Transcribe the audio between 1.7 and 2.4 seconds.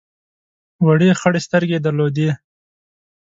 یې درلودې.